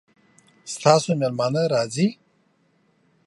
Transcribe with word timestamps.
ستاسو 0.73 1.09
میلمانه 1.19 1.63
راځي؟ 1.73 2.07